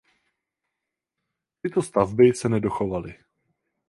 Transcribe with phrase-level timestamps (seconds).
[1.61, 3.15] Tyto stavby se nedochovaly.